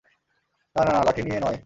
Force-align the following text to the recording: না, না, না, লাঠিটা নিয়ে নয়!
না, 0.75 0.81
না, 0.85 0.91
না, 0.93 1.01
লাঠিটা 1.03 1.27
নিয়ে 1.27 1.39
নয়! 1.39 1.57